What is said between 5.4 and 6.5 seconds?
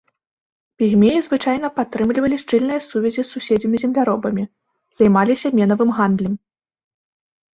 менавым гандлем.